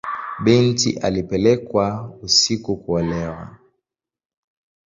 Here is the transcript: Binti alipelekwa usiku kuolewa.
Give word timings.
Binti 0.43 0.91
alipelekwa 0.99 2.13
usiku 2.21 2.77
kuolewa. 2.77 3.57